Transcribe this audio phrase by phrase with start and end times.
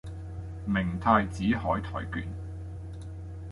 [0.65, 2.25] 明太子海苔捲